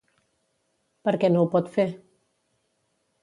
Per 1.09 1.11
què 1.23 1.29
no 1.33 1.43
ho 1.43 1.49
pot 1.57 1.69
fer? 1.75 1.85